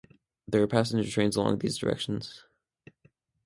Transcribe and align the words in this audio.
There 0.47 0.63
are 0.63 0.67
passenger 0.67 1.07
trains 1.11 1.35
along 1.35 1.59
these 1.59 1.77
directions. 1.77 2.43